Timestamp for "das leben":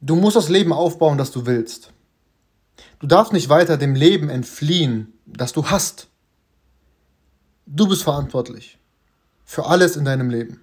0.36-0.72